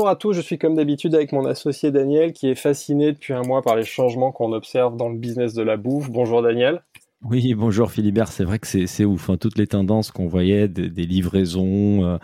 [0.00, 3.34] Bonjour à tous, je suis comme d'habitude avec mon associé Daniel qui est fasciné depuis
[3.34, 6.08] un mois par les changements qu'on observe dans le business de la bouffe.
[6.08, 6.82] Bonjour Daniel.
[7.22, 9.28] Oui, bonjour Philibert, c'est vrai que c'est ouf.
[9.28, 9.36] Hein.
[9.36, 12.16] Toutes les tendances qu'on voyait, des, livraisons euh,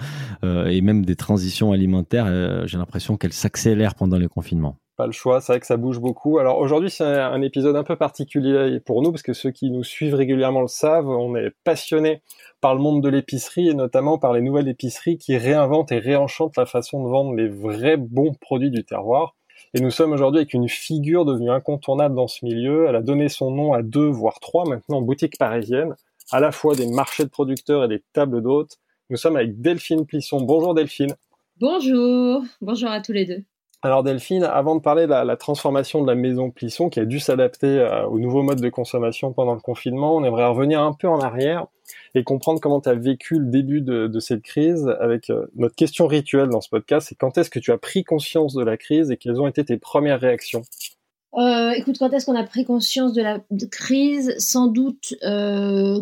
[0.43, 4.79] euh, et même des transitions alimentaires, euh, j'ai l'impression qu'elles s'accélèrent pendant le confinement.
[4.97, 6.39] Pas le choix, c'est vrai que ça bouge beaucoup.
[6.39, 9.85] Alors aujourd'hui, c'est un épisode un peu particulier pour nous parce que ceux qui nous
[9.85, 12.23] suivent régulièrement le savent, on est passionnés
[12.63, 16.57] par le monde de l'épicerie et notamment par les nouvelles épiceries qui réinventent et réenchantent
[16.57, 19.37] la façon de vendre les vrais bons produits du terroir.
[19.75, 22.87] Et nous sommes aujourd'hui avec une figure devenue incontournable dans ce milieu.
[22.89, 25.95] Elle a donné son nom à deux, voire trois maintenant boutiques parisiennes,
[26.31, 28.79] à la fois des marchés de producteurs et des tables d'hôtes.
[29.11, 30.41] Nous sommes avec Delphine Plisson.
[30.41, 31.15] Bonjour Delphine.
[31.61, 33.45] Bonjour, bonjour à tous les deux.
[33.87, 37.21] Alors Delphine, avant de parler de la, transformation de la maison Plisson qui a dû
[37.21, 41.07] s'adapter euh, aux nouveaux modes de consommation pendant le confinement, on aimerait revenir un peu
[41.07, 41.69] en arrière
[42.17, 46.09] et comprendre comment tu as vécu le début de, cette crise avec euh, notre question
[46.09, 49.13] rituelle dans ce podcast, c'est quand est-ce que tu as pris conscience de la crise
[49.13, 50.63] et quelles ont été tes premières réactions?
[51.35, 53.39] Euh, écoute, quand est-ce qu'on a pris conscience de la
[53.71, 54.35] crise?
[54.39, 55.15] Sans doute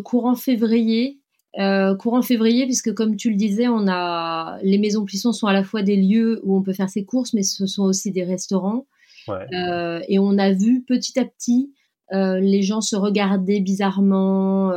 [0.03, 1.19] courant février,
[1.57, 5.53] euh, courant février, puisque comme tu le disais, on a les maisons Plisson sont à
[5.53, 8.23] la fois des lieux où on peut faire ses courses, mais ce sont aussi des
[8.23, 8.87] restaurants.
[9.29, 11.73] Euh, et on a vu petit à petit
[12.13, 14.69] euh, les gens se regarder bizarrement,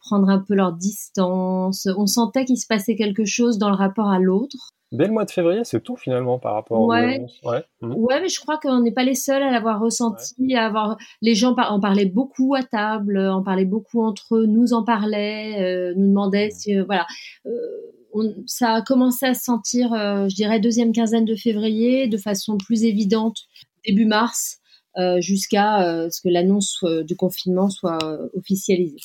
[0.00, 1.86] prendre un peu leur distance.
[1.96, 4.72] On sentait qu'il se passait quelque chose dans le rapport à l'autre.
[4.92, 6.86] Dès le mois de février, c'est tout finalement par rapport.
[6.86, 7.24] Ouais.
[7.44, 7.64] Ouais.
[7.80, 7.94] Mmh.
[7.96, 10.98] ouais, mais je crois qu'on n'est pas les seuls à l'avoir ressenti, à avoir.
[11.22, 15.62] Les gens en parlaient beaucoup à table, en parlaient beaucoup entre eux, nous en parlaient,
[15.62, 17.06] euh, nous demandaient si, euh, voilà.
[17.46, 17.50] Euh,
[18.44, 22.84] ça a commencé à se sentir, je dirais, deuxième quinzaine de février, de façon plus
[22.84, 23.38] évidente
[23.86, 24.58] début mars,
[25.20, 27.96] jusqu'à ce que l'annonce du confinement soit
[28.34, 28.98] officialisée.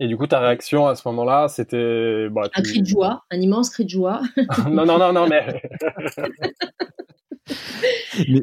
[0.00, 2.28] Et du coup, ta réaction à ce moment-là, c'était...
[2.28, 4.20] Bah, un cri de joie, un immense cri de joie.
[4.70, 5.62] non, non, non, non, mais...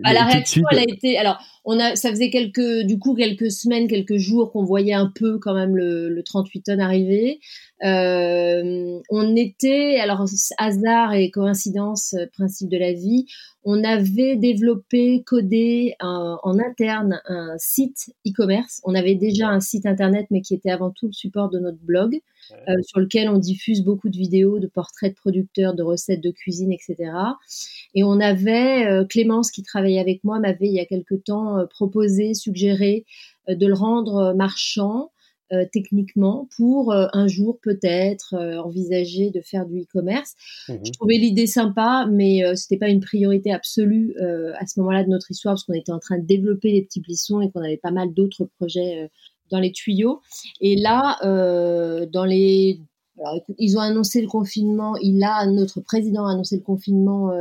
[0.03, 1.17] Bah, la réaction, elle a été.
[1.17, 5.11] Alors, on a, ça faisait quelques, du coup, quelques semaines, quelques jours qu'on voyait un
[5.13, 7.39] peu quand même le, le 38 tonnes arriver.
[7.83, 10.25] Euh, on était, alors
[10.57, 13.25] hasard et coïncidence, euh, principe de la vie,
[13.63, 18.81] on avait développé, codé en interne un site e-commerce.
[18.83, 21.77] On avait déjà un site internet, mais qui était avant tout le support de notre
[21.77, 22.21] blog,
[22.67, 26.31] euh, sur lequel on diffuse beaucoup de vidéos, de portraits de producteurs, de recettes de
[26.31, 27.11] cuisine, etc.
[27.95, 31.57] Et on avait euh, Clémence qui travaillait avec moi m'avait il y a quelque temps
[31.57, 33.05] euh, proposé, suggéré
[33.47, 35.11] de le rendre marchand
[35.53, 40.33] euh, techniquement pour euh, un jour peut-être euh, envisager de faire du e-commerce.
[40.69, 44.15] Mmh Je trouvais l'idée sympa, mais c'était pas une priorité absolue
[44.57, 47.01] à ce moment-là de notre histoire parce qu'on était en train de développer les petits
[47.01, 49.09] blissons et qu'on avait pas mal d'autres projets
[49.51, 50.21] dans les tuyaux.
[50.61, 51.17] Et là,
[52.11, 52.79] dans les
[53.59, 54.95] ils ont annoncé le confinement.
[54.97, 57.31] Il a notre président a annoncé le confinement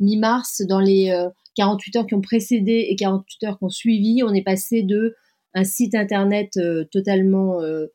[0.00, 0.62] mi-mars.
[0.66, 1.12] Dans les
[1.56, 5.14] 48 heures qui ont précédé et 48 heures qui ont suivi, on est passé de
[5.56, 7.86] un site internet euh, totalement euh,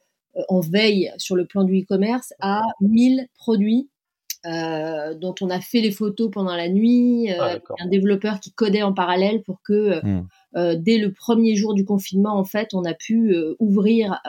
[0.49, 3.89] en veille sur le plan du e-commerce à 1000 produits
[4.45, 8.81] euh, dont on a fait les photos pendant la nuit, ah, un développeur qui codait
[8.81, 10.25] en parallèle pour que hmm.
[10.75, 14.19] dès le premier jour du confinement, en fait, on a pu ouvrir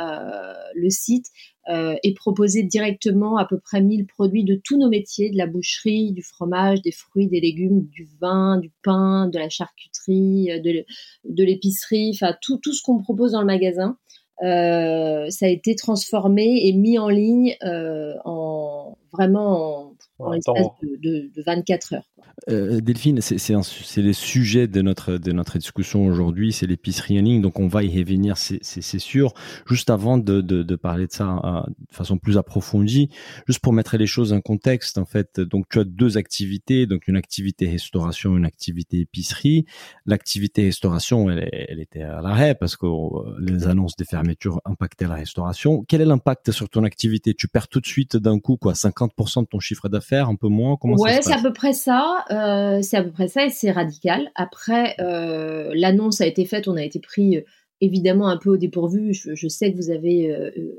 [0.74, 1.26] le site
[1.68, 5.46] euh, et proposer directement à peu près 1000 produits de tous nos métiers, de la
[5.46, 10.58] boucherie, du fromage, des fruits, des légumes, du vin, du pain, de la charcuterie, euh,
[10.58, 10.84] de,
[11.24, 13.96] de l'épicerie, enfin tout, tout ce qu'on propose dans le magasin.
[14.42, 20.66] Euh, ça a été transformé et mis en ligne euh, en vraiment en en l'espace
[20.82, 22.08] de, 24 heures.
[22.50, 27.42] Euh, Delphine, c'est le sujet de notre, de notre discussion aujourd'hui, c'est l'épicerie en ligne,
[27.42, 29.34] donc on va y revenir, c'est sûr.
[29.66, 33.10] Juste avant de, de, parler de ça euh, de façon plus approfondie,
[33.46, 37.08] juste pour mettre les choses en contexte, en fait, donc tu as deux activités, donc
[37.08, 39.66] une activité restauration, une activité épicerie.
[40.06, 45.06] L'activité restauration, elle, elle, était à l'arrêt parce que euh, les annonces des fermetures impactaient
[45.06, 45.84] la restauration.
[45.86, 47.34] Quel est l'impact sur ton activité?
[47.34, 50.48] Tu perds tout de suite d'un coup quoi, 50% de ton chiffre d'affaires un peu
[50.48, 52.24] moins Comment Ouais, c'est à peu près ça.
[52.30, 54.30] Euh, c'est à peu près ça et c'est radical.
[54.34, 57.42] Après, euh, l'annonce a été faite, on a été pris
[57.80, 59.12] évidemment un peu au dépourvu.
[59.12, 60.32] Je, sais que vous avez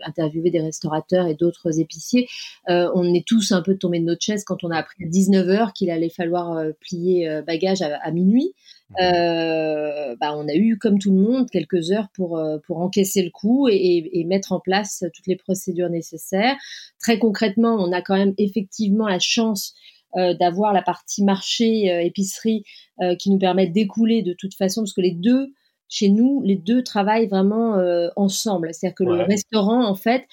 [0.05, 2.29] interviewé des restaurateurs et d'autres épiciers.
[2.67, 5.73] on est tous un peu tombés de notre chaise quand on a appris à 19h
[5.73, 8.53] qu'il allait falloir plier bagage à, minuit.
[8.99, 13.67] Bah, on a eu, comme tout le monde, quelques heures pour, pour encaisser le coup
[13.67, 16.55] et, et, mettre en place toutes les procédures nécessaires.
[16.99, 19.75] Très concrètement, on a quand même effectivement la chance
[20.15, 22.63] euh, d'avoir la partie marché euh, épicerie
[23.01, 25.51] euh, qui nous permet d'écouler de toute façon parce que les deux
[25.89, 27.77] chez nous, les deux travaillent vraiment
[28.15, 28.73] ensemble.
[28.73, 30.25] C'est-à-dire que le restaurant, en fait,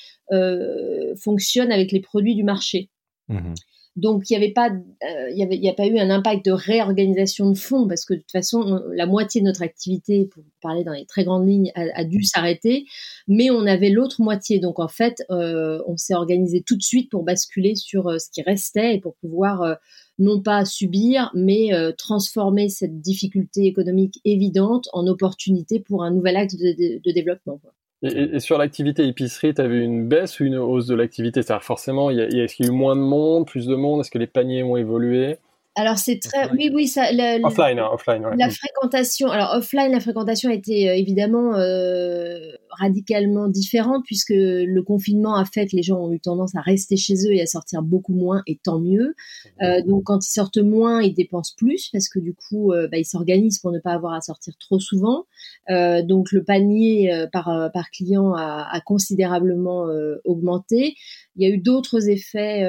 [1.23, 2.89] fonctionne avec les produits du marché.
[3.29, 3.53] Mmh
[3.97, 7.51] donc il n'y avait pas, euh, il y a pas eu un impact de réorganisation
[7.51, 10.93] de fonds parce que de toute façon la moitié de notre activité, pour parler dans
[10.93, 12.85] les très grandes lignes, a, dû s'arrêter,
[13.27, 14.61] mais on avait l'autre moitié.
[14.61, 18.31] Donc en fait, euh, on s'est organisé tout de suite pour basculer sur euh, ce
[18.31, 19.79] qui restait et pour pouvoir
[20.19, 26.57] non pas subir, mais transformer cette difficulté économique évidente en opportunité pour un nouvel acte
[26.57, 27.61] de, développement.
[28.03, 31.43] Et, sur l'activité épicerie, tu vu une baisse ou une hausse de l'activité?
[31.43, 34.01] C'est-à-dire forcément, est-ce qu'il y a eu moins de monde, plus de monde?
[34.01, 35.39] Est-ce que les paniers ont évolué?
[35.81, 37.11] Alors c'est très, oui, oui, ça.
[37.43, 38.23] offline, hein, offline.
[38.39, 38.51] La mm.
[38.51, 42.39] fréquentation, alors offline, la fréquentation a été euh, évidemment euh,
[42.79, 46.97] radicalement différente puisque le confinement a fait que les gens ont eu tendance à rester
[46.97, 49.15] chez eux et à sortir beaucoup moins, et tant mieux.
[49.63, 53.07] Euh, donc quand ils sortent moins, ils dépensent plus parce que du coup, bah, ils
[53.07, 55.25] s'organisent pour ne pas avoir à sortir trop souvent.
[55.69, 59.87] donc le panier par par client a, a considérablement
[60.25, 60.95] augmenté.
[61.37, 62.65] Il y a eu d'autres effets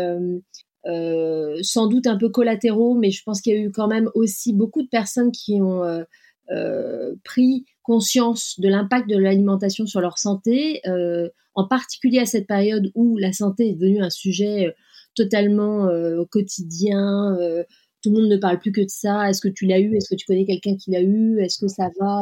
[0.87, 4.09] euh, sans doute un peu collatéraux, mais je pense qu'il y a eu quand même
[4.15, 6.03] aussi beaucoup de personnes qui ont euh,
[6.49, 10.81] euh, pris conscience de l'impact de l'alimentation sur leur santé,
[11.55, 14.73] en particulier à cette période où la santé est devenue un sujet
[15.15, 15.89] totalement
[16.29, 17.35] quotidien.
[18.01, 19.29] tout le monde ne parle plus que de ça.
[19.29, 21.67] Est-ce que tu l'as eu Est-ce que tu connais quelqu'un qui l'a eu Est-ce que
[21.67, 22.21] ça va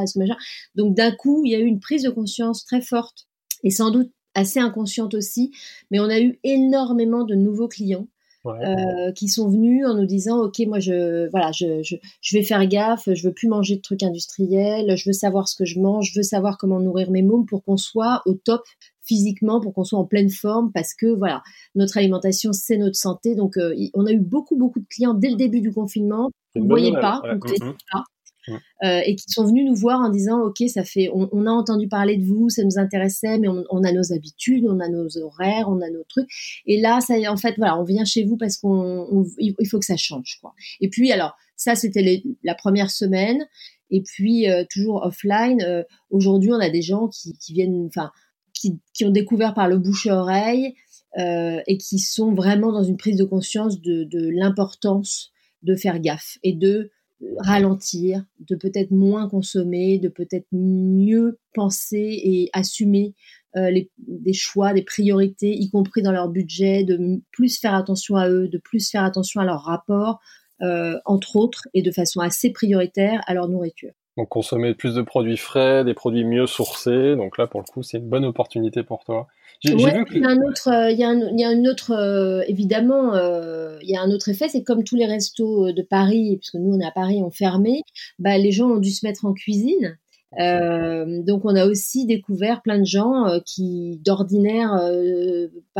[0.76, 3.28] Donc d'un coup, il y a eu une prise de conscience très forte
[3.64, 5.52] et sans doute assez inconsciente aussi,
[5.92, 8.08] mais on a eu énormément de nouveaux clients
[8.46, 12.44] euh, qui sont venus en nous disant ok moi je voilà je, je, je, vais
[12.44, 15.80] faire gaffe je veux plus manger de trucs industriels je veux savoir ce que je
[15.80, 18.62] mange je veux savoir comment nourrir mes mômes pour qu'on soit au top
[19.04, 21.42] physiquement pour qu'on soit en pleine forme parce que voilà
[21.76, 23.36] notre alimentation c'est notre santé.
[23.36, 26.30] Donc euh, on a eu beaucoup beaucoup de clients dès le début du confinement.
[26.56, 28.04] On ne voyait pas on ne pas
[28.48, 31.88] euh, et qui sont venus nous voir en disant ok ça fait on, a entendu
[31.88, 35.68] parler de vous ça nous intéressait mais on, a nos habitudes on a nos horaires
[35.70, 36.30] on a nos trucs.
[36.66, 39.86] Et là ça en fait voilà on vient chez vous parce qu'on il faut que
[39.86, 40.40] ça change
[40.82, 43.46] et puis alors ça c'était la première semaine.
[43.92, 48.12] Et puis euh, toujours offline euh, aujourd'hui on a des gens qui, viennent enfin
[48.54, 50.76] qui, qui, ont découvert par le bouche à oreille
[51.18, 55.32] et qui sont vraiment dans une prise de conscience de, de l'importance
[55.64, 56.92] de faire gaffe et de
[57.40, 63.14] ralentir, de peut-être moins consommer, de peut-être mieux penser et assumer
[63.56, 68.16] euh, les, des choix, des priorités, y compris dans leur budget, de plus faire attention
[68.16, 70.20] à eux, de plus faire attention à leur rapport,
[70.62, 73.92] euh, entre autres, et de façon assez prioritaire à leur nourriture.
[74.18, 77.16] Donc consommer plus de produits frais, des produits mieux sourcés.
[77.16, 79.28] Donc là, pour le coup, c'est une bonne opportunité pour toi.
[79.62, 81.52] J'ai vu il y a un autre, euh, il y a, un, il y a
[81.52, 85.06] une autre, euh, évidemment, euh, il y a un autre effet, c'est comme tous les
[85.06, 87.82] restos de Paris, puisque nous on est à Paris, ont fermé,
[88.20, 89.98] bah, les gens ont dû se mettre en cuisine.
[90.40, 94.72] Euh, donc on a aussi découvert plein de gens qui d'ordinaire,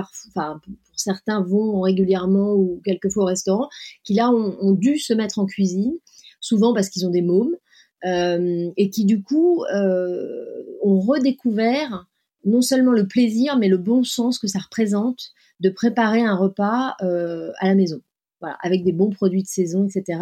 [0.06, 3.70] enfin pour certains vont régulièrement ou quelquefois au restaurant,
[4.04, 5.94] qui là ont, ont dû se mettre en cuisine,
[6.42, 7.56] souvent parce qu'ils ont des mômes,
[8.04, 12.09] et qui du coup ont redécouvert
[12.46, 16.96] non seulement le plaisir, mais le bon sens que ça représente de préparer un repas
[17.02, 18.02] euh, à la maison.
[18.42, 20.22] Voilà, avec des bons produits de saison, etc.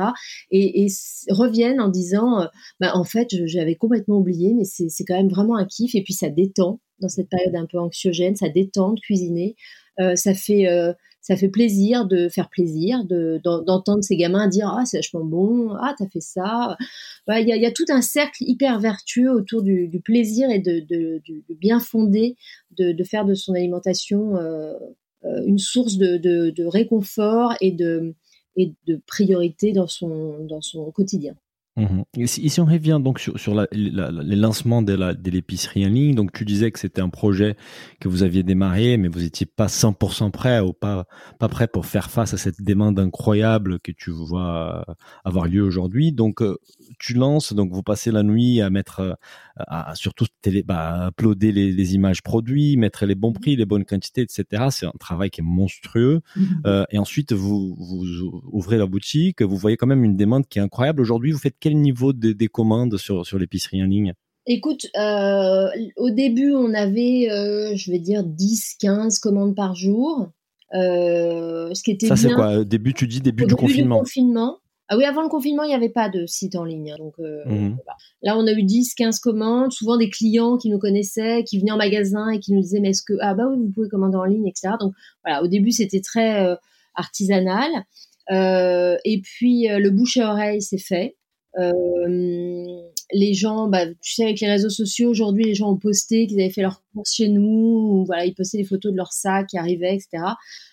[0.50, 0.88] Et,
[1.30, 2.46] reviennent en disant, euh,
[2.80, 5.94] bah, en fait, j'avais complètement oublié, mais c'est quand même vraiment un kiff.
[5.94, 9.56] Et puis ça détend dans cette période un peu anxiogène, ça détend de cuisiner.
[10.00, 10.66] Euh, ça fait
[11.28, 15.94] ça fait plaisir de faire plaisir, d'entendre ces gamins dire ah c'est vachement bon, ah
[15.98, 16.78] t'as fait ça.
[17.28, 21.82] Il y, a, tout un cercle hyper vertueux autour du, plaisir et de, du, bien
[21.82, 22.38] fondé
[22.78, 24.74] de, faire de son alimentation euh,
[25.26, 28.16] euh, une source de, réconfort et de,
[29.06, 31.36] priorité dans son quotidien.
[31.78, 32.26] Mhm.
[32.26, 36.44] si, on revient donc sur, sur la, les lancements de l'épicerie en ligne, donc tu
[36.44, 37.56] disais que c'était un projet
[38.00, 41.06] que vous aviez démarré, mais vous n'étiez pas 100% prêt ou pas,
[41.40, 44.86] pas prêt pour faire face à cette demande incroyable que tu vois
[45.24, 46.12] avoir lieu aujourd'hui.
[46.12, 46.58] Donc euh,
[47.00, 49.14] tu lances, donc vous passez la nuit à mettre, euh,
[49.58, 53.86] à, surtout télé, bah, uploader les, les, images produits, mettre les bons prix, les bonnes
[53.86, 54.68] quantités, etc.
[54.72, 56.22] C'est un travail qui est monstrueux.
[56.36, 56.62] Mhm.
[56.66, 60.60] Euh, et ensuite, vous, vous ouvrez la boutique, vous voyez quand même une demande qui
[60.60, 61.02] est incroyable.
[61.02, 64.14] Aujourd'hui, vous faites quel niveau de, des commandes sur, sur l'épicerie en ligne?
[64.46, 70.30] Écoute, euh, au début, on avait, euh, je vais dire, 10, 15 commandes par jour.
[70.74, 72.64] Euh, ce qui était Ça, c'est quoi?
[72.64, 74.00] Début, tu dis début du confinement.
[74.00, 74.60] confinement.
[74.88, 76.94] Ah oui, avant le confinement, il n'y avait pas de site en ligne.
[76.94, 77.76] Hein, donc mmh
[78.22, 81.72] là, on a eu 10, 15 commandes, souvent des clients qui nous connaissaient, qui venaient
[81.72, 84.16] en magasin et qui nous disaient, mais est-ce que, ah bah oui, vous pouvez commander
[84.16, 84.76] en ligne, etc.
[84.80, 84.94] Donc
[85.26, 86.56] voilà, au début, c'était très
[86.96, 87.70] artisanal.
[88.32, 91.18] et puis, le bouche à oreille, c'est fait.
[91.60, 96.28] Euh, les gens, bah, tu sais, avec les réseaux sociaux, aujourd'hui, les gens ont posté
[96.28, 99.14] qu'ils avaient fait leur course chez nous, ou voilà, ils postaient des photos de leur
[99.14, 100.24] sac qui arrivaient, etc.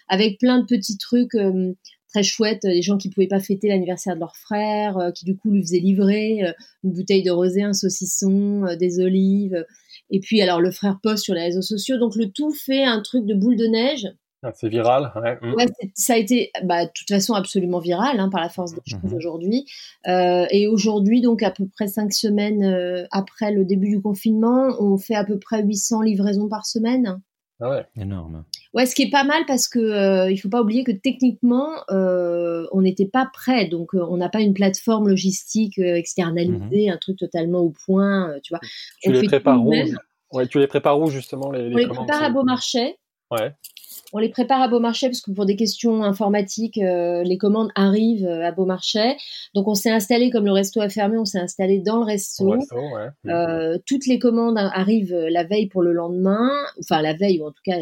[0.09, 1.73] Avec plein de petits trucs euh,
[2.09, 5.37] très chouettes, des gens qui pouvaient pas fêter l'anniversaire de leur frère, euh, qui du
[5.37, 6.41] coup lui faisaient livrer
[6.83, 9.65] une bouteille de rosé, un saucisson, des olives.
[10.11, 13.01] Et puis alors le frère poste sur les réseaux sociaux, donc le tout fait un
[13.01, 14.09] truc de boule de neige
[14.55, 15.39] c'est viral, ouais.
[15.41, 15.55] Mm.
[15.55, 18.81] ouais ça a été, bah, de toute façon, absolument viral hein, par la force des
[18.85, 19.15] choses mhm.
[19.15, 19.67] aujourd'hui.
[20.07, 24.75] Euh, et aujourd'hui, donc à peu près cinq semaines euh, après le début du confinement,
[24.81, 27.21] on fait à peu près 800 livraisons par semaine.
[27.61, 27.87] Ah ouais.
[27.97, 28.45] Énorme.
[28.75, 31.71] Ouais, ce qui est pas mal parce que euh, il faut pas oublier que techniquement,
[31.91, 36.95] euh, on n'était pas prêt, donc on n'a pas une plateforme logistique externalisée, mhm.
[36.95, 38.61] un truc totalement au point, tu vois.
[39.01, 39.73] Tu les prépares où
[40.33, 42.97] Ouais, tu les prépares où justement les, les On les prépare à Beaumarchais.
[43.35, 43.53] Ouais
[44.15, 48.27] on les prépare à Beaumarchais parce que pour des questions informatiques, euh, les commandes arrivent
[48.27, 49.17] euh, à Beaumarchais.
[49.55, 52.55] Donc on s'est installé, comme le resto a fermé, on s'est installé dans le resto.
[53.27, 56.49] Euh, toutes les commandes arrivent la veille pour le lendemain,
[56.79, 57.79] enfin la veille ou en tout cas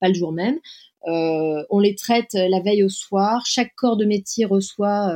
[0.00, 0.58] pas le jour même.
[1.04, 3.46] on les traite la veille au soir.
[3.46, 5.14] Chaque corps de métier reçoit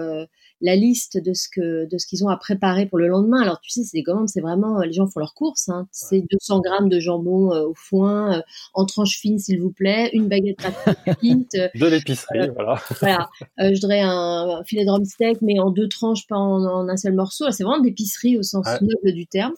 [0.62, 3.42] la liste de ce que de ce qu'ils ont à préparer pour le lendemain.
[3.42, 5.68] Alors tu sais, c'est des commandes, c'est vraiment les gens font leurs courses.
[5.68, 5.88] Hein.
[5.90, 8.42] C'est 200 grammes de jambon euh, au foin euh,
[8.72, 10.60] en tranches fines, s'il vous plaît, une baguette
[11.06, 12.80] rapide, euh, de l'épicerie, voilà.
[13.00, 13.28] voilà.
[13.58, 17.50] je dirais un, filet de steak, mais en deux tranches, pas en, un seul morceau.
[17.50, 19.52] C'est vraiment d'épicerie au sens noble du terme.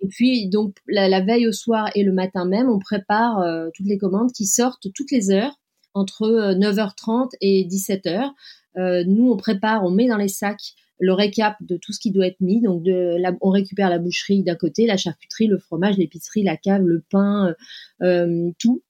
[0.00, 3.44] Et puis donc la, la, veille au soir et le matin même, on prépare
[3.74, 5.58] toutes les commandes qui sortent toutes les heures
[5.94, 8.30] entre 9h30 et 17h.
[8.76, 12.10] Euh, nous, on prépare, on met dans les sacs le récap de tout ce qui
[12.10, 12.60] doit être mis.
[12.60, 16.82] Donc, de on récupère la boucherie d'un côté, la charcuterie, le fromage, l'épicerie, la cave,
[16.82, 17.54] le pain,
[18.02, 18.82] euh, euh, tout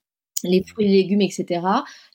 [0.46, 1.66] les fruits et légumes, etc.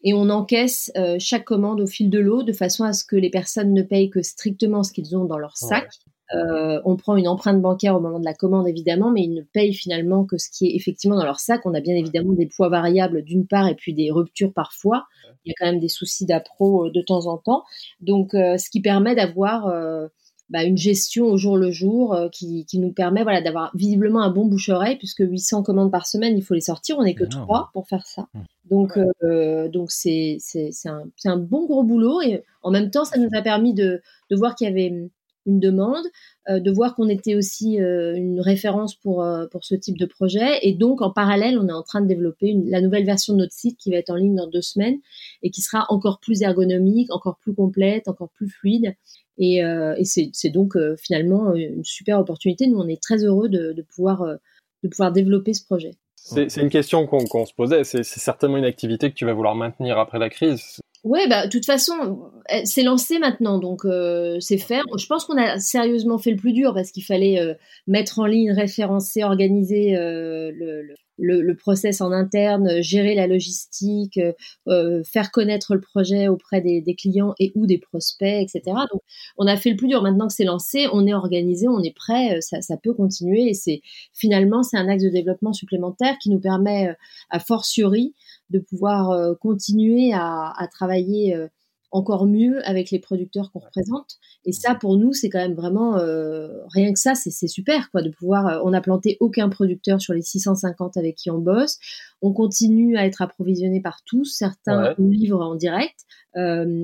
[0.03, 3.31] Et on encaisse chaque commande au fil de l'eau de façon à ce que les
[3.31, 5.89] personnes ne payent que strictement ce qu'ils ont dans leur sac.
[6.35, 9.41] Euh, on prend une empreinte bancaire au moment de la commande évidemment, mais ils ne
[9.41, 11.65] payent finalement que ce qui est effectivement dans leur sac.
[11.65, 15.07] On a bien évidemment des poids variables d'une part et puis des ruptures parfois.
[15.45, 17.63] Il y a quand même des soucis d'appro euh, de temps en temps.
[17.99, 19.71] Donc, euh, ce qui permet d'avoir
[20.49, 24.45] bah, une gestion au jour le jour qui, nous permet voilà d'avoir visiblement un bon
[24.45, 26.97] bouche-oreille puisque 800 commandes par semaine, il faut les sortir.
[26.99, 28.27] On n'est que trois pour faire ça.
[28.33, 28.39] Mmh.
[28.69, 28.99] Donc,
[29.71, 33.41] donc c'est c'est un, un bon gros boulot et en même temps, ça nous a
[33.41, 35.09] permis de, de voir qu'il y avait
[35.49, 36.05] une demande,
[36.49, 40.05] euh, de voir qu'on était aussi euh, une référence pour, euh, pour ce type de
[40.05, 40.59] projet.
[40.61, 43.53] Et donc, en parallèle, on est en train de développer la nouvelle version de notre
[43.53, 44.99] site qui va être en ligne dans deux semaines
[45.43, 48.95] et qui sera encore plus ergonomique, encore plus complète, encore plus fluide.
[49.37, 49.61] Et,
[50.03, 52.67] c'est donc finalement une super opportunité.
[52.67, 54.25] Nous, on est très heureux de, pouvoir,
[54.83, 55.91] de pouvoir développer ce projet.
[56.17, 57.85] C'est une question qu'on se posait.
[57.85, 60.81] C'est certainement une activité que tu vas vouloir maintenir après la crise.
[61.05, 62.29] Ouais, bah, de toute façon,
[62.65, 64.83] c'est lancé maintenant, donc euh, c'est faire.
[64.97, 67.53] Je pense qu'on a sérieusement fait le plus dur parce qu'il fallait euh,
[67.87, 74.19] mettre en ligne, référencer, organiser euh, le, le, process en interne, gérer la logistique,
[74.65, 78.61] faire connaître le projet auprès des, des, clients et ou des prospects, etc.
[78.91, 79.01] Donc,
[79.37, 80.01] on a fait le plus dur.
[80.01, 83.49] Maintenant que c'est lancé, on est organisé, on est prêt, ça, ça peut continuer.
[83.49, 83.81] Et c'est
[84.13, 86.93] finalement, c'est un axe de développement supplémentaire qui nous permet,
[87.29, 88.15] à fortiori,
[88.49, 91.47] de pouvoir euh, continuer à, travailler euh,
[91.91, 94.17] encore mieux avec les producteurs qu'on représente.
[94.45, 98.03] Et ça, pour nous, c'est quand même vraiment euh, rien que ça, c'est super quoi
[98.03, 98.61] de pouvoir.
[98.63, 101.79] on n'a planté aucun producteur sur les 650 avec qui on bosse.
[102.21, 104.25] On continue à être approvisionné par tous.
[104.25, 105.99] Certains nous livrent en direct.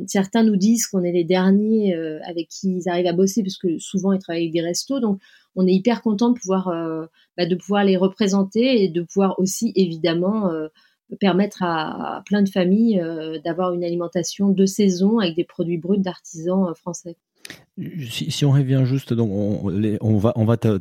[0.07, 1.93] certains nous disent qu'on est les derniers
[2.27, 4.99] avec qui ils arrivent à bosser, puisque souvent ils travaillent avec des restos.
[4.99, 5.19] Donc
[5.55, 6.73] on est hyper content de pouvoir
[7.37, 10.49] bah, de pouvoir les représenter et de pouvoir aussi évidemment
[11.19, 15.99] permettre à, plein de familles euh, d'avoir une alimentation de saison avec des produits bruts
[15.99, 17.15] d'artisans euh, français.
[17.77, 20.77] Si, on revient juste, donc on, va on va te,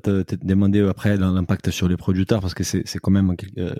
[0.46, 3.74] demander après l'impact sur les producteurs parce que c'est quand même euh,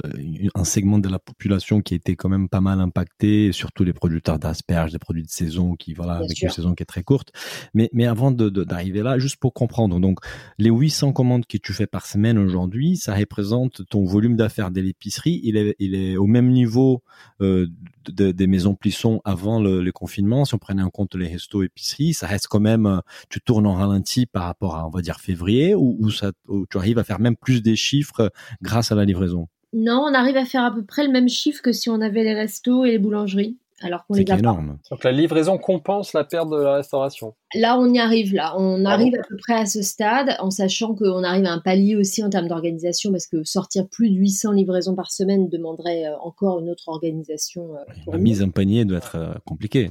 [0.56, 3.92] un segment de la population qui a été quand même pas mal impacté, surtout les
[3.92, 7.30] producteurs d'asperges, des produits de saison qui voilà avec une saison qui est très courte.
[7.72, 10.18] Mais mais avant d'arriver là, juste pour comprendre, donc
[10.58, 14.80] les 800 commandes que tu fais par semaine aujourd'hui, ça représente ton volume d'affaires de
[14.80, 17.04] l'épicerie, il est il est au même niveau
[17.40, 17.68] euh,
[18.08, 20.44] des maisons plissons avant le, le confinement.
[20.44, 23.74] Si on prenait en compte les restos épiceries, ça reste quand même tu tournes en
[23.74, 26.32] ralenti par rapport à, on va dire, février, ou, ça,
[26.70, 28.30] tu arrives à faire même plus des chiffres
[28.62, 29.48] grâce à la livraison?
[29.72, 32.22] Non, on arrive à faire à peu près le même chiffre que si on avait
[32.22, 34.78] les restos et les boulangeries alors qu'on les a énorme.
[34.90, 37.34] Donc la livraison compense la perte de la restauration.
[37.54, 38.34] Là, on y arrive.
[38.34, 41.58] Là, on arrive à peu près à ce stade, en sachant qu'on arrive à un
[41.58, 46.06] palier aussi en termes d'organisation, parce que sortir plus de 800 livraisons par semaine demanderait
[46.06, 47.76] euh, encore une autre organisation.
[47.76, 49.90] Euh, la mise en panier doit être euh, compliquée.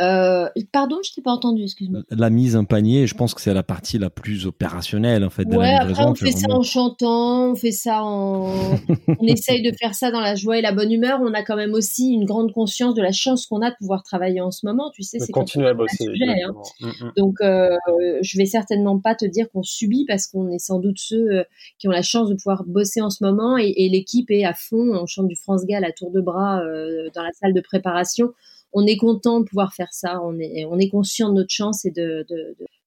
[0.00, 2.02] Euh, pardon, je t'ai pas entendu, excuse-moi.
[2.10, 5.46] La mise en panier, je pense que c'est la partie la plus opérationnelle en fait
[5.46, 6.10] de ouais, la livraison.
[6.10, 8.52] Après, on fait ça en chantant, on fait ça en,
[9.18, 11.20] on essaye de faire ça dans la joie et la bonne humeur.
[11.22, 14.02] On a quand même aussi une grande conscience de la chance qu'on a de pouvoir
[14.02, 14.90] travailler en ce moment.
[14.94, 16.06] Tu sais, c'est continuer à bosser.
[16.06, 16.52] Hein.
[16.80, 17.12] Mm, mm.
[17.16, 17.76] Donc, euh,
[18.20, 21.44] je vais certainement pas te dire qu'on subit parce qu'on est sans doute ceux euh,
[21.78, 24.52] qui ont la chance de pouvoir bosser en ce moment et, et l'équipe est à
[24.52, 24.94] fond.
[24.94, 28.32] On chante du France Gall à tour de bras euh, dans la salle de préparation
[28.76, 30.20] on est content de pouvoir faire ça.
[30.22, 32.26] On est, on conscient de notre chance et de,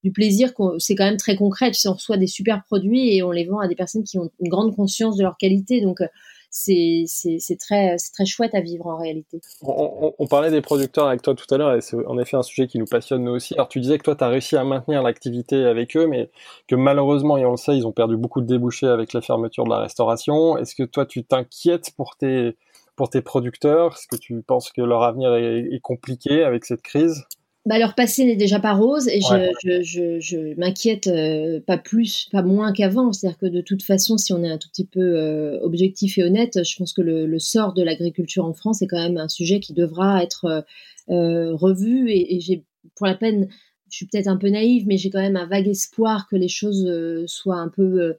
[0.04, 0.52] du plaisir.
[0.78, 1.72] C'est quand même très concret.
[1.72, 4.16] Tu sais, on reçoit des super produits et on les vend à des personnes qui
[4.16, 5.80] ont une grande conscience de leur qualité.
[5.80, 6.06] Donc, euh,
[6.52, 9.40] c'est très, très chouette à vivre en réalité.
[9.62, 12.68] On, parlait des producteurs avec toi tout à l'heure et c'est en effet un sujet
[12.68, 13.54] qui nous passionne nous aussi.
[13.54, 16.30] Alors tu disais que toi tu as réussi à maintenir l'activité avec eux mais
[16.66, 19.64] que malheureusement, et on le sait, ils ont perdu beaucoup de débouchés avec la fermeture
[19.64, 20.56] de la restauration.
[20.56, 22.56] Est-ce que toi tu t'inquiètes pour tes,
[23.00, 27.24] pour tes producteurs Est-ce que tu penses que leur avenir est, compliqué avec cette crise?
[27.64, 32.74] Bah, leur passé n'est déjà pas rose et je, m'inquiète euh, pas plus, pas moins
[32.74, 33.14] qu'avant.
[33.14, 36.24] C'est-à-dire que de toute façon, si on est un tout petit peu euh, objectif et
[36.24, 39.60] honnête, je pense que le, sort de l'agriculture en France est quand même un sujet
[39.60, 40.66] qui devra être
[41.08, 42.66] euh, revu et, et j'ai
[42.96, 43.48] pour la peine,
[43.90, 46.48] je suis peut-être un peu naïve, mais j'ai quand même un vague espoir que les
[46.48, 46.86] choses
[47.26, 48.14] soient un peu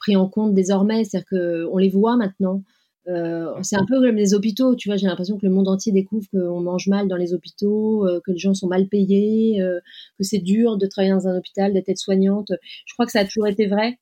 [0.00, 1.04] pris en compte désormais.
[1.04, 2.64] C'est-à-dire qu'on les voit maintenant.
[3.08, 4.96] Euh, c'est un peu comme les hôpitaux, tu vois.
[4.96, 8.32] J'ai l'impression que le monde entier découvre qu'on mange mal dans les hôpitaux, euh, que
[8.32, 9.80] les gens sont mal payés, euh,
[10.18, 12.52] que c'est dur de travailler dans un hôpital, d'être aide-soignante.
[12.86, 13.98] Je crois que ça a toujours été vrai.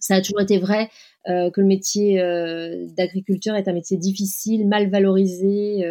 [0.00, 0.90] Ça a toujours été vrai
[1.24, 2.20] que le métier
[2.96, 5.84] d'agriculteur est un métier difficile, mal valorisé,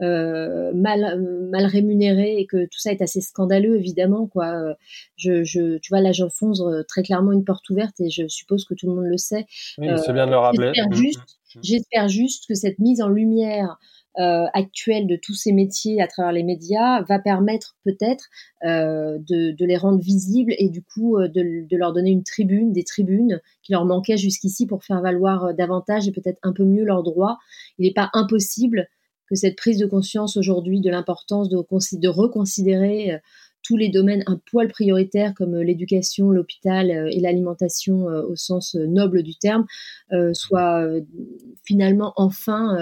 [0.00, 1.20] mal
[1.52, 4.26] mal rémunéré, et que tout ça est assez scandaleux, évidemment.
[4.26, 4.74] Quoi.
[5.14, 8.74] Je, je tu vois, là, j'enfonce très clairement une porte ouverte, et je suppose que
[8.74, 9.46] tout le monde le sait.
[9.78, 10.72] Oui, c'est bien de le rappeler.
[10.90, 11.41] Juste Mmh.
[11.62, 13.78] J'espère juste que cette mise en lumière
[14.18, 18.26] euh, actuelle de tous ces métiers à travers les médias va permettre peut-être
[18.62, 22.84] euh, de, les rendre visibles et du coup euh, de, leur donner une tribune, des
[22.84, 27.02] tribunes qui leur manquaient jusqu'ici pour faire valoir davantage et peut-être un peu mieux leurs
[27.02, 27.38] droits.
[27.78, 28.86] Il n'est pas impossible
[29.30, 33.18] que cette prise de conscience aujourd'hui de l'importance de reconsidérer
[33.62, 38.36] tous les domaines un poil prioritaires comme euh, l'éducation, l'hôpital euh, et l'alimentation euh, au
[38.36, 39.66] sens noble du terme
[40.32, 40.86] soient
[41.64, 42.76] finalement enfin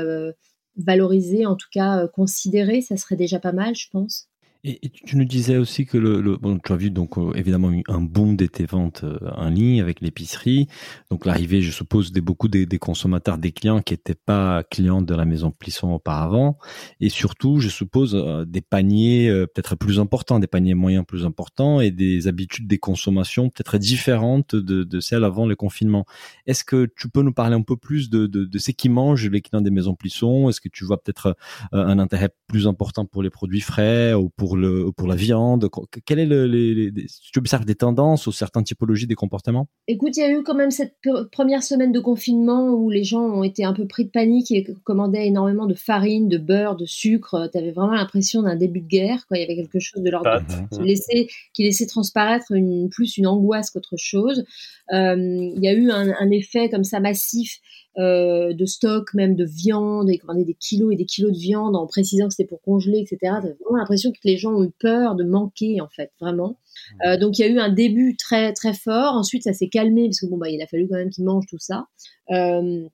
[0.76, 2.80] valorisés, en tout cas considérés.
[2.80, 4.29] Ça serait déjà pas mal, je pense.
[4.62, 8.00] Et, tu nous disais aussi que le, bon, tu as vu donc euh, évidemment un
[8.00, 10.68] boom de tes ventes euh, en ligne avec l'épicerie.
[11.10, 15.14] Donc l'arrivée, je suppose, de beaucoup des, consommateurs, des clients qui n'étaient pas clients de
[15.14, 16.58] la maison Plisson auparavant,
[17.00, 21.80] et surtout, je suppose, euh, des paniers peut-être plus importants, des paniers moyens plus importants,
[21.80, 26.04] et des habitudes des consommations peut-être différentes de, de, celles avant le confinement.
[26.46, 29.28] Est-ce que tu peux nous parler un peu plus de, de, de ce qui mangent
[29.28, 30.48] les clients des maisons Plisson?
[30.50, 31.36] Est-ce que tu vois peut-être
[31.72, 35.68] un intérêt plus important pour les produits frais ou pour pour le pour la viande
[36.04, 36.90] Quel est le, les,
[37.32, 39.68] tu observes des tendances ou certaines typologies des comportements?
[39.86, 40.96] Écoute, il y a eu quand même cette
[41.30, 44.66] première semaine de confinement où les gens ont été un peu pris de panique et
[44.82, 47.48] commandaient énormément de farine, de beurre, de sucre.
[47.52, 49.24] Tu avais vraiment l'impression d'un début de guerre.
[49.28, 49.38] Quoi.
[49.38, 53.28] Il y avait quelque chose de l'ordre qui laissait, qui laissait transparaître une, plus une
[53.28, 54.44] angoisse qu'autre chose.
[54.92, 57.60] Euh, il y a eu un, un effet comme ça massif
[57.98, 61.74] euh, de stock, même de viande, et qu'on des kilos et des kilos de viande
[61.74, 63.18] en précisant que c'était pour congeler, etc.
[63.20, 66.56] T'as vraiment l'impression que les gens ont eu peur de manquer, en fait, vraiment.
[67.04, 69.14] Euh, donc il y a eu un début très très fort.
[69.14, 71.46] Ensuite, ça s'est calmé parce que bon bah il a fallu quand même qu'ils mangent
[71.48, 71.86] tout ça.
[72.30, 72.86] Euh,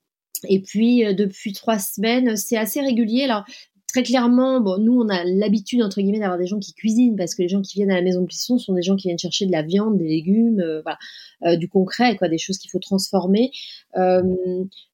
[0.49, 3.25] et puis depuis trois semaines, c'est assez régulier.
[3.25, 3.45] Alors
[3.97, 7.35] très clairement, bon, nous, on a l'habitude, entre guillemets, d'avoir des gens qui cuisinent, parce
[7.35, 9.19] que les gens qui viennent à la maison de Plisson sont des gens qui viennent
[9.19, 10.99] chercher de la viande, des légumes, euh, voilà,
[11.47, 13.53] euh, du concret, quoi, des choses qu'il faut transformer.
[13.97, 14.21] Euh,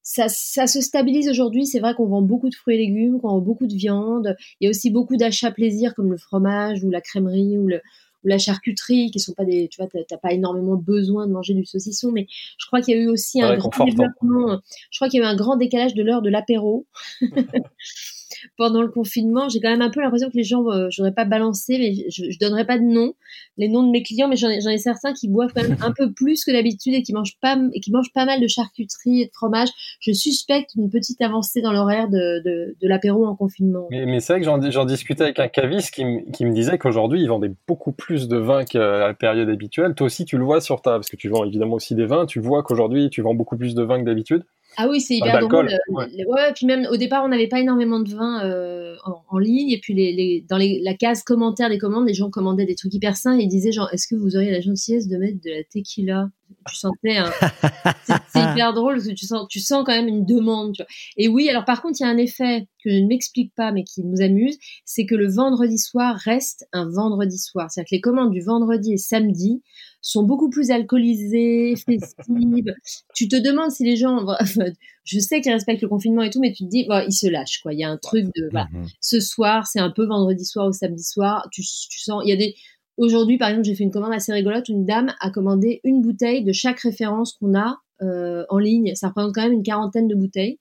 [0.03, 1.65] ça, ça, se stabilise aujourd'hui.
[1.65, 4.37] C'est vrai qu'on vend beaucoup de fruits et légumes, qu'on vend beaucoup de viande.
[4.61, 7.81] Il y a aussi beaucoup d'achats plaisir, comme le fromage ou la crèmerie ou le,
[8.23, 11.55] ou la charcuterie, qui sont pas des, tu vois, t'as pas énormément besoin de manger
[11.55, 12.25] du saucisson, mais
[12.57, 14.61] je crois qu'il y a eu aussi un grand développement.
[14.91, 16.85] Je crois qu'il y a eu un grand décalage de l'heure de l'apéro.
[18.57, 21.13] pendant le confinement, j'ai quand même un peu l'impression que les gens, euh, je n'aurais
[21.13, 23.13] pas balancé, mais je, je donnerai pas de nom,
[23.57, 25.91] les noms de mes clients, mais j'en ai, ai, certains qui boivent quand même un
[25.91, 29.21] peu plus que d'habitude et qui mangent pas et qui mangent pas mal de charcuterie
[29.21, 29.69] et de fromage.
[29.99, 33.87] Je suspecte une petite avancée dans l'horaire de, de, l'apéro en confinement.
[33.89, 37.53] Mais, c'est vrai que j'en discutais avec un caviste qui, me disait qu'aujourd'hui, ils vendaient
[37.67, 39.95] beaucoup plus de vins qu'à la période habituelle.
[39.95, 42.25] Toi aussi, tu le vois sur ta, parce que tu vends évidemment aussi des vins,
[42.25, 44.43] tu vois qu'aujourd'hui, tu vends beaucoup plus de vins que d'habitude.
[44.77, 45.69] Ah oui, c'est hyper drôle.
[45.89, 46.25] Ouais.
[46.25, 46.53] ouais.
[46.53, 48.95] puis même au départ, on n'avait pas énormément de vin euh,
[49.29, 49.71] en, ligne.
[49.71, 52.75] Et puis les, les, dans les, la case commentaires des commandes, les gens commandaient des
[52.75, 55.41] trucs hyper sains et ils disaient genre, est-ce que vous auriez la gentillesse de mettre
[55.43, 56.29] de la tequila?
[56.67, 57.31] Tu sentais, un...
[58.27, 60.73] c'est hyper drôle parce que tu sens, tu sens quand même une demande.
[60.73, 60.87] Tu vois.
[61.17, 63.71] Et oui, alors par contre, il y a un effet que je ne m'explique pas
[63.71, 67.69] mais qui nous amuse, c'est que le vendredi soir reste un vendredi soir.
[67.69, 69.61] C'est-à-dire que les commandes du vendredi et samedi
[70.03, 72.75] sont beaucoup plus alcoolisées, festives.
[73.15, 74.25] tu te demandes si les gens,
[75.05, 77.61] je sais qu'ils respectent le confinement et tout, mais tu te dis, ils se lâchent,
[77.63, 77.73] quoi.
[77.73, 78.67] Il y a un truc de, voilà.
[78.71, 78.87] Mhm.
[79.01, 81.47] Ce soir, c'est un peu vendredi soir ou samedi soir.
[81.51, 82.53] Tu, tu sens, il y a des,
[82.97, 84.69] aujourd'hui, par exemple, j'ai fait une commande assez rigolote.
[84.69, 88.93] Une dame a commandé une bouteille de chaque référence qu'on a euh, en ligne.
[88.95, 90.59] Ça représente quand même une quarantaine de bouteilles.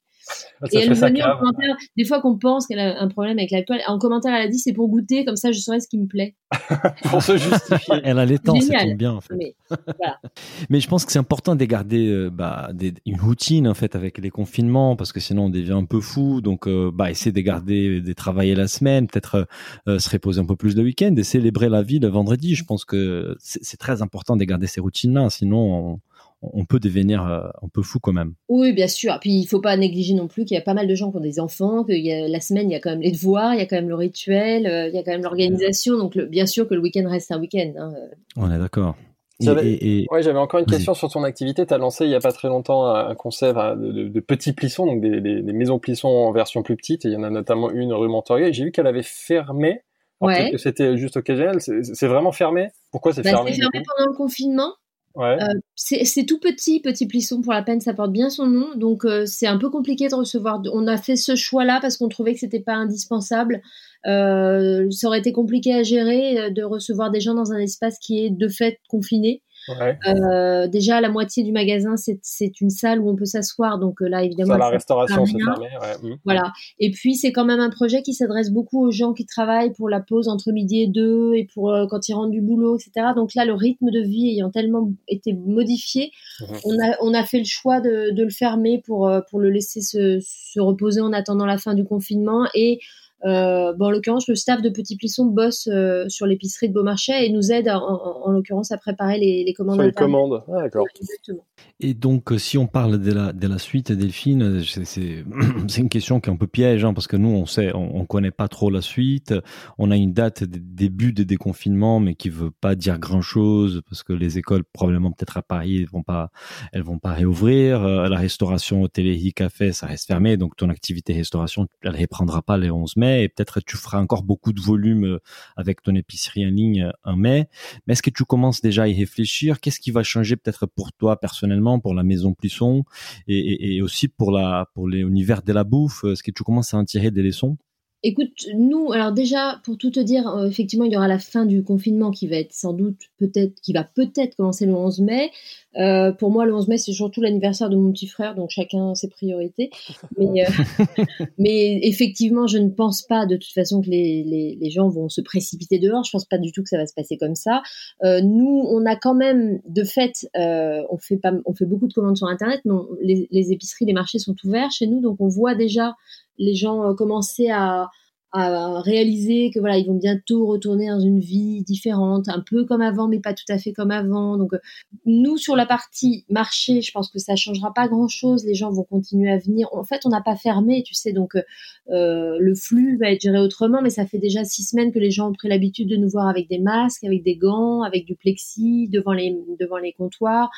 [0.71, 3.79] Et elle venait en commentaire, des fois qu'on pense qu'elle a un problème avec l'alcool,
[3.87, 6.07] en commentaire elle a dit c'est pour goûter, comme ça je saurais ce qui me
[6.07, 6.37] plaît.
[7.05, 8.01] pour se justifier.
[8.05, 9.35] elle a les temps, ça tombe bien en fait.
[9.37, 9.57] Mais,
[9.99, 10.21] voilà.
[10.71, 13.97] Mais je pense que c'est important de garder euh, bah, des, une routine en fait
[13.97, 16.41] avec les confinements parce que sinon on devient un peu fou.
[16.41, 19.47] Donc euh, bah, essayer de garder, de travailler la semaine, peut-être
[19.89, 22.55] euh, se reposer un peu plus le week-end et célébrer la vie le vendredi.
[22.55, 26.01] Je pense que c'est très important de garder ces routines-là, sinon on,
[26.43, 28.35] on peut devenir euh, un peu fou quand même.
[28.49, 29.19] Oui, bien sûr.
[29.21, 31.17] Puis il faut pas négliger non plus qu'il y a pas mal de gens qui
[31.17, 33.55] ont des enfants, que y a, la semaine il y a quand même les devoirs,
[33.55, 35.97] il y a quand même le rituel, euh, il y a quand même l'organisation.
[35.97, 37.73] Donc bien sûr que le week-end reste un week-end.
[37.79, 37.93] Hein.
[38.37, 38.97] On est d'accord.
[39.41, 41.67] J'avais ouais, encore une question sur ton activité.
[41.67, 45.01] Tu as lancé il y a pas très longtemps un concept de, petits plissons, donc
[45.01, 47.05] des, maisons plissons en version plus petite.
[47.05, 48.53] il y en a notamment une rue Montorier.
[48.53, 49.83] J'ai vu qu'elle avait fermé.
[50.21, 50.53] Ouais.
[50.53, 51.57] que c'était juste occasionnel.
[51.61, 52.69] C'est vraiment fermé?
[52.93, 54.73] Pourquoi c'est bah, fermé C'est fermé pendant le confinement.
[55.19, 55.37] Euh,
[55.75, 59.27] c'est tout petit, petit plisson pour la peine, ça porte bien son nom, donc euh,
[59.27, 60.63] c'est un peu compliqué de recevoir.
[60.73, 63.63] On a fait ce choix-là parce qu'on trouvait que c'était pas indispensable.
[64.07, 68.25] Euh, ça aurait été compliqué à gérer de recevoir des gens dans un espace qui
[68.25, 69.43] est de fait confiné.
[69.69, 73.79] Euh, déjà, la moitié du magasin, c'est une salle où on peut s'asseoir.
[73.79, 75.69] Donc euh, là, évidemment, ça, la restauration, c'est fermé.
[76.03, 76.15] Mmh.
[76.25, 76.53] Voilà.
[76.79, 79.89] Et puis, c'est quand même un projet qui s'adresse beaucoup aux gens qui travaillent pour
[79.89, 83.09] la pause entre midi et deux et pour euh, quand ils rentrent du boulot, etc.
[83.15, 86.45] Donc là, le rythme de vie ayant tellement été modifié, mmh.
[86.65, 89.81] on, a, on a fait le choix de, de le fermer pour, pour le laisser
[89.81, 92.81] se, se reposer en attendant la fin du confinement et
[93.25, 97.27] euh, bon, en l'occurrence, le staff de Petit Plisson bosse euh, sur l'épicerie de Beaumarchais
[97.27, 99.81] et nous aide, en, l'occurrence, à préparer les, les commandes.
[99.81, 100.87] les commandes, ah, d'accord.
[101.01, 101.45] exactement.
[101.79, 106.21] Et donc, euh, si on parle de la, de la suite, Delphine, c'est une question
[106.21, 108.49] qui est un peu piège, hein, parce que nous, on sait, on, on, connaît pas
[108.49, 109.35] trop la suite.
[109.79, 114.03] On a une date de début de déconfinement, mais qui veut pas dire grand-chose, parce
[114.03, 116.31] que les écoles, probablement peut-être à Paris, elles vont pas,
[116.73, 117.83] elles vont pas réouvrir.
[117.83, 122.71] la restauration, hôtellerie, café, ça reste fermé, donc ton activité restauration, elle reprendra pas les
[122.71, 125.19] 11 mai et peut-être tu feras encore beaucoup de volume euh,
[125.57, 127.49] avec ton épicerie en ligne euh, en mai.
[127.87, 129.61] Mais est-ce que tu commences déjà à y réfléchir?
[129.61, 132.85] Qu'est-ce qui va changer peut-être pour toi personnellement, pour la maison Plisson
[133.27, 136.05] et, et aussi pour la pour l'univers de la bouffe?
[136.05, 137.59] Est-ce que tu commences à en tirer des leçons?
[138.05, 141.47] Écoute, nous, alors déjà, pour tout te dire, euh, effectivement, il y aura la fin
[141.47, 145.31] du confinement qui va être sans doute, peut-être, qui va peut-être commencer le 11 mai.
[145.77, 148.97] Euh, pour moi, le 11 mai, c'est surtout l'anniversaire de mon petit frère, donc chacun
[148.97, 149.71] ses priorités.
[150.19, 150.85] Mais, euh,
[151.39, 155.09] mais effectivement, je ne pense pas de toute façon que les, les, les, gens vont
[155.09, 156.03] se précipiter dehors.
[156.03, 157.63] Je pense pas du tout que ça va se passer comme ça.
[158.03, 162.17] Nous, on a quand même, de fait, on fait pas, on fait beaucoup de commandes
[162.17, 165.55] sur Internet, mais les, les épiceries, les marchés sont ouverts chez nous, donc on voit
[165.55, 165.95] déjà
[166.39, 167.91] les gens euh, commençaient à,
[168.33, 172.81] à réaliser que voilà ils vont bientôt retourner dans une vie différente un peu comme
[172.81, 174.39] avant mais pas tout à fait comme avant.
[174.39, 174.59] Donc euh,
[175.05, 178.71] nous sur la partie marché je pense que ça changera pas grand chose les gens
[178.71, 179.69] vont continuer à venir.
[179.73, 181.13] En fait on n'a pas fermé tu sais.
[181.13, 184.99] Donc euh, le flux va être géré autrement mais ça fait déjà six semaines que
[184.99, 188.07] les gens ont pris l'habitude de nous voir avec des masques avec des gants avec
[188.07, 190.51] du plexi devant les devant les comptoirs.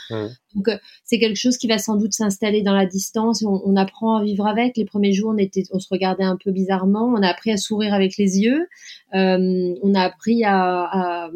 [0.55, 3.75] Donc euh, c'est quelque chose qui va sans doute s'installer dans la distance on, on,
[3.75, 4.77] apprend à vivre avec.
[4.77, 7.07] Les premiers jours on était on se regardait un peu bizarrement.
[7.07, 8.66] On a appris à sourire avec les yeux.
[9.14, 11.31] Euh, on a appris à,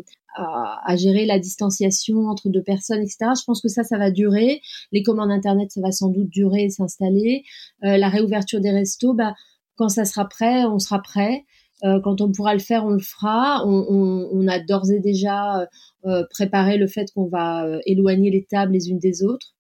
[0.97, 3.31] gérer la distanciation entre deux personnes, etc.
[3.37, 4.61] Je pense que ça, ça va durer.
[4.93, 7.43] Les commandes internet, ça va sans doute durer et s'installer.
[7.85, 9.35] Euh, la réouverture des restos, bah,
[9.77, 11.45] quand ça sera prêt, on sera prêt.
[11.85, 13.65] Euh, quand on pourra le faire, on le fera.
[13.67, 15.67] On, a d'ores et déjà
[16.31, 19.55] préparé le fait qu'on va éloigner les tables les unes des autres.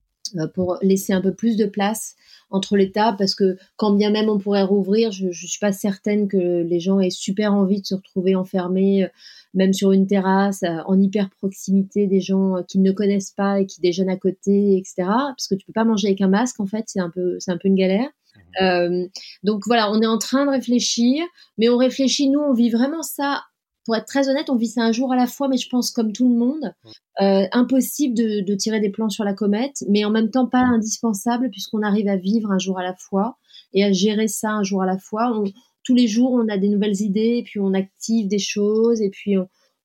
[0.54, 2.14] Pour laisser un peu plus de place
[2.50, 5.72] entre les tables parce que quand bien même on pourrait rouvrir, je, je suis pas
[5.72, 9.08] certaine que les gens aient super envie de se retrouver enfermés, euh,
[9.54, 13.60] même sur une terrasse, euh, en hyper proximité des gens euh, qu'ils ne connaissent pas
[13.60, 14.94] et qui déjeunent à côté, etc.
[15.06, 17.50] Parce que tu peux pas manger avec un masque en fait, c'est un peu c'est
[17.50, 18.08] un peu une galère.
[18.08, 18.64] Mmh.
[18.64, 19.06] Euh,
[19.42, 21.24] donc voilà, on est en train de réfléchir,
[21.58, 23.42] mais on réfléchit, nous, on vit vraiment ça
[23.88, 25.90] pour être très honnête, on vit ça un jour à la fois, mais je pense
[25.90, 26.74] comme tout le monde,
[27.22, 31.48] euh, impossible de, tirer des plans sur la comète, mais en même temps pas indispensable
[31.48, 33.38] puisqu'on arrive à vivre un jour à la fois
[33.72, 35.42] et à gérer ça un jour à la fois.
[35.84, 39.08] tous les jours, on a des nouvelles idées, et puis on active des choses, et
[39.08, 39.36] puis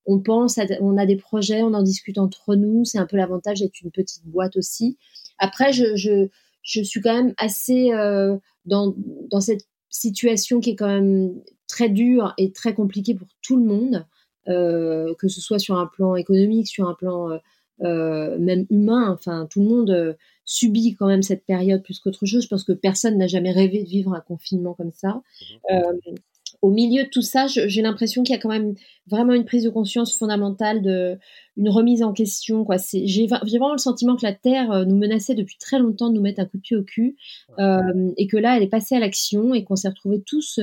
[0.05, 2.83] on, pense, on a des projets, on en discute entre nous.
[2.83, 4.97] C'est un peu l'avantage d'être une petite boîte aussi.
[5.37, 8.35] Après, je, je, suis quand même assez euh,
[8.65, 8.95] dans,
[9.31, 11.41] dans cette situation qui est quand même
[11.73, 14.05] très dur et très compliqué pour tout le monde,
[14.47, 17.37] euh, que ce soit sur un plan économique, sur un plan euh,
[17.81, 19.11] euh, même humain.
[19.11, 22.43] Enfin, tout le monde subit quand même cette période plus qu'autre chose.
[22.43, 25.21] Je pense que personne n'a jamais rêvé de vivre un confinement comme ça.
[25.69, 26.15] Mmh
[26.61, 28.75] au milieu de tout ça, j'ai l'impression qu'il y a quand même
[29.07, 31.19] vraiment une prise de conscience fondamentale, de,
[31.57, 32.63] une remise en question.
[32.63, 32.77] Quoi.
[32.93, 36.39] J'ai, vraiment le sentiment que la Terre nous menaçait depuis très longtemps de nous mettre
[36.39, 37.17] un coup de pied au cul,
[37.59, 40.57] et que là, elle est passée à l'action et qu'on s'est retrouvés tous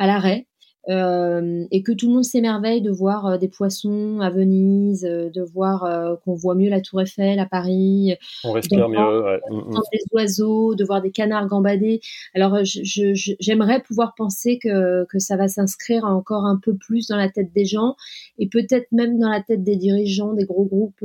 [0.00, 0.46] à l'arrêt.
[0.88, 5.28] Euh, et que tout le monde s'émerveille de voir euh, des poissons à Venise, euh,
[5.28, 9.40] de voir qu'on voit mieux la Tour Eiffel à Paris, on respire mieux, ouais.
[9.50, 9.80] Mm, mm.
[9.92, 12.00] des oiseaux, de voir des canards gambader.
[12.34, 17.28] Alors j'aimerais pouvoir penser que, que ça va s'inscrire encore un peu plus dans la
[17.28, 17.94] tête des gens
[18.38, 21.04] et peut-être même dans la tête des dirigeants des gros groupes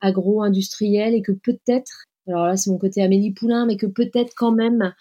[0.00, 4.52] agro-industriels et que peut-être, alors là c'est mon côté Amélie Poulain, mais que peut-être quand
[4.52, 4.94] même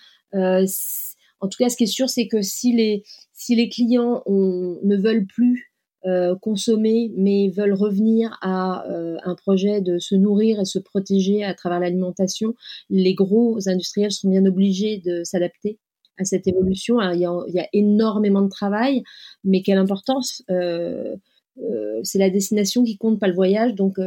[1.41, 4.95] en tout cas, ce qui est sûr, c'est que si les, si les clients ne
[4.95, 5.71] veulent plus
[6.05, 11.43] euh, consommer, mais veulent revenir à euh, un projet de se nourrir et se protéger
[11.43, 12.55] à travers l'alimentation,
[12.89, 15.77] les gros industriels sont bien obligés de s'adapter
[16.17, 16.99] à cette évolution.
[17.11, 17.25] Il, y
[17.59, 19.03] a, énormément de travail,
[19.43, 21.15] mais quelle importance euh,
[22.01, 23.75] C'est la destination qui compte, pas le voyage.
[23.75, 23.97] Donc,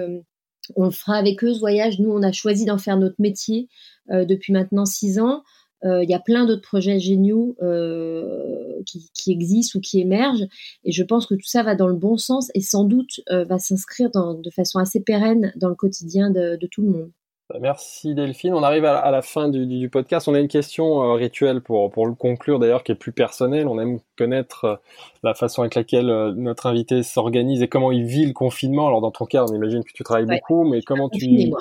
[0.75, 2.01] on fera avec eux ce voyage.
[2.01, 3.68] Nous, on a choisi d'en faire notre métier
[4.11, 5.44] depuis maintenant six ans.
[5.85, 10.47] Euh, il y a plein d'autres projets géniaux euh, qui, existent ou qui émergent.
[10.85, 13.44] Et je pense que tout ça va dans le bon sens et sans doute euh,
[13.44, 17.11] va s'inscrire de façon assez pérenne dans le quotidien de, tout le monde.
[17.51, 18.55] Bah, merci Delphine.
[18.55, 20.27] On arrive à, la fin du, podcast.
[20.29, 23.68] On a une question rituelle pour, pour le conclure d'ailleurs qui est plus personnelle.
[23.68, 24.81] On aime connaître
[25.23, 28.87] la façon avec laquelle notre invité s'organise et comment il vit le confinement.
[28.87, 31.53] Alors dans ton cas, on imagine que tu travailles beaucoup, mais comment tu...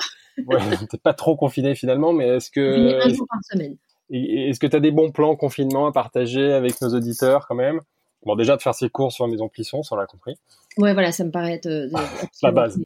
[0.46, 0.58] ouais,
[0.90, 3.04] t'es pas trop confiné finalement, mais est-ce que...
[3.04, 3.76] Un jour par semaine.
[4.14, 7.80] Est-ce que tu as des bons plans confinement à partager avec nos auditeurs quand même?
[8.24, 10.36] Bon, déjà de faire ses cours sur la Maison Plisson, ça on l'a compris.
[10.78, 11.88] Ouais, voilà, ça me paraît être euh,
[12.42, 12.78] la base.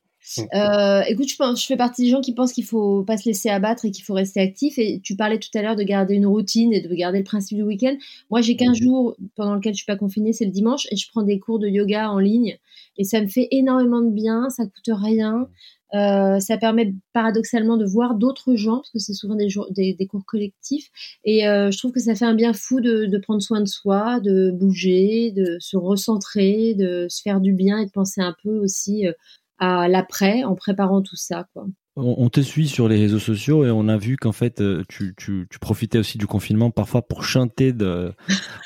[0.55, 3.27] Euh, écoute, je, pense, je fais partie des gens qui pensent qu'il faut pas se
[3.27, 4.79] laisser abattre et qu'il faut rester actif.
[4.79, 7.57] Et tu parlais tout à l'heure de garder une routine et de garder le principe
[7.57, 7.97] du week-end.
[8.31, 11.09] Moi, j'ai qu'un jours pendant lequel je suis pas confinée, c'est le dimanche, et je
[11.09, 12.59] prends des cours de yoga en ligne.
[12.99, 15.49] Et ça me fait énormément de bien, ça coûte rien.
[15.94, 20.88] Euh, ça permet paradoxalement de voir d'autres gens, parce que c'est souvent des, cours collectifs.
[21.24, 24.20] Et euh, je trouve que ça fait un bien fou de, prendre soin de soi,
[24.20, 28.59] de bouger, de se recentrer, de se faire du bien et de penser un peu
[28.59, 29.12] aussi euh,
[29.59, 31.46] à l'après en préparant tout ça.
[31.96, 35.16] On te suit sur les réseaux sociaux et on a vu qu'en fait tu,
[35.61, 37.74] profitais aussi du confinement parfois pour chanter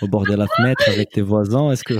[0.02, 1.72] au bord de la fenêtre avec tes voisins.
[1.72, 1.94] Est-ce que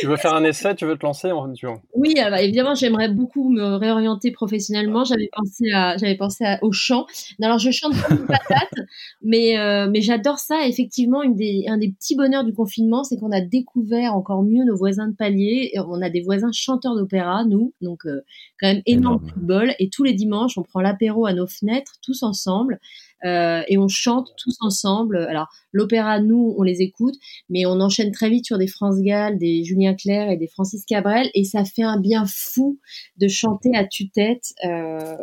[0.00, 1.52] tu veux faire un essai, tu veux te lancer en
[1.94, 5.04] Oui, évidemment, j'aimerais beaucoup me réorienter professionnellement.
[5.04, 7.06] J'avais pensé à, j'avais pensé au chant.
[7.42, 8.74] Alors, je chante comme une patate,
[9.22, 10.66] mais euh, mais j'adore ça.
[10.66, 14.64] Effectivement, une des, un des petits bonheurs du confinement, c'est qu'on a découvert encore mieux
[14.64, 15.72] nos voisins de palier.
[15.76, 18.22] On a des voisins chanteurs d'opéra, nous, donc euh,
[18.60, 19.74] quand même énorme, football.
[19.78, 22.80] Et tous les dimanches, on prend l'apéro à nos fenêtres, tous ensemble.
[23.24, 25.16] Euh, et on chante tous ensemble.
[25.16, 27.14] Alors l'opéra, nous, on les écoute,
[27.48, 30.84] mais on enchaîne très vite sur des France Gall, des Julien Clerc et des Francis
[30.84, 32.78] Cabrel, et ça fait un bien fou
[33.18, 35.16] de chanter à tue-tête euh,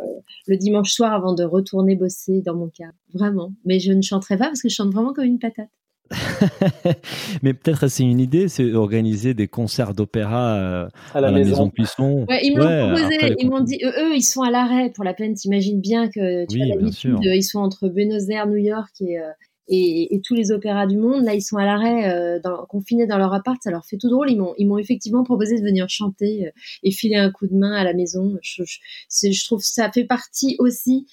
[0.46, 3.52] le dimanche soir avant de retourner bosser dans mon cas, vraiment.
[3.64, 5.68] Mais je ne chanterai pas parce que je chante vraiment comme une patate.
[7.42, 11.70] Mais peut-être c'est une idée, c'est organiser des concerts d'opéra euh, à, la, maison.
[11.70, 12.24] Puisson.
[12.28, 15.34] Ouais, ils m'ont proposé, ils m'ont dit, eux, ils sont à l'arrêt pour la peine.
[15.34, 19.30] T'imagines bien que tu as l'habitude, ils sont entre Buenos Aires, New York et, euh,
[19.68, 21.24] et, et, tous les opéras du monde.
[21.24, 23.58] Là, ils sont à l'arrêt, euh, confinés dans leur appart.
[23.62, 24.30] Ça leur fait tout drôle.
[24.30, 26.50] Ils m'ont, ils m'ont effectivement proposé de venir chanter
[26.82, 28.38] et filer un coup de main à la maison.
[28.40, 31.06] Je, je, je trouve ça fait partie aussi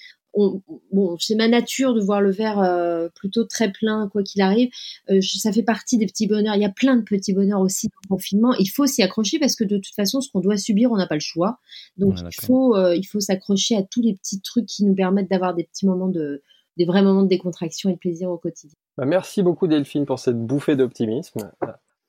[0.91, 4.69] bon, c'est ma nature de voir le verre euh, plutôt très plein, quoi qu'il arrive.
[5.09, 6.55] Euh, ça fait partie des petits bonheurs.
[6.55, 8.53] Il y a plein de petits bonheurs aussi dans le confinement.
[8.59, 11.07] Il faut s'y accrocher parce que de toute façon, ce qu'on doit subir, on n'a
[11.07, 11.59] pas le choix.
[11.97, 15.29] Donc il faut, euh, il faut s'accrocher à tous les petits trucs qui nous permettent
[15.29, 16.43] d'avoir des petits moments de,
[16.77, 18.75] des vrais moments de décontraction et de plaisir au quotidien.
[18.97, 21.51] Bah, merci beaucoup Delphine pour cette bouffée d'optimisme.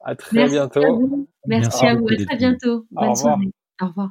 [0.01, 1.27] À très bientôt.
[1.47, 2.09] Merci, à vous.
[2.09, 2.87] À très bientôt.
[2.91, 3.51] Bonne soirée.
[3.81, 4.11] Au revoir.